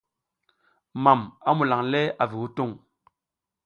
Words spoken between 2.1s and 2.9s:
avu hutung.